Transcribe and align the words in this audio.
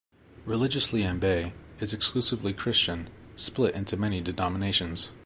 Religiously 0.47 1.01
Ambae 1.03 1.53
is 1.79 1.93
exclusively 1.93 2.53
Christian, 2.53 3.07
split 3.35 3.75
into 3.75 3.95
many 3.95 4.19
denominations. 4.19 5.11